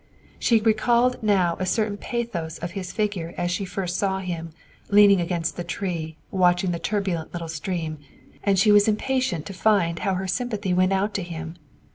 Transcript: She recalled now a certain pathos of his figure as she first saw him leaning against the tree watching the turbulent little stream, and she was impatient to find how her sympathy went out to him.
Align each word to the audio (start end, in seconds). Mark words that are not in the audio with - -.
She 0.39 0.59
recalled 0.61 1.21
now 1.21 1.57
a 1.59 1.65
certain 1.67 1.95
pathos 1.95 2.57
of 2.57 2.71
his 2.71 2.91
figure 2.91 3.35
as 3.37 3.51
she 3.51 3.65
first 3.65 3.97
saw 3.97 4.17
him 4.17 4.51
leaning 4.89 5.21
against 5.21 5.57
the 5.57 5.63
tree 5.63 6.17
watching 6.31 6.71
the 6.71 6.79
turbulent 6.79 7.33
little 7.33 7.47
stream, 7.47 7.99
and 8.43 8.57
she 8.57 8.71
was 8.71 8.87
impatient 8.87 9.45
to 9.45 9.53
find 9.53 9.99
how 9.99 10.15
her 10.15 10.27
sympathy 10.27 10.73
went 10.73 10.91
out 10.91 11.13
to 11.13 11.21
him. 11.21 11.55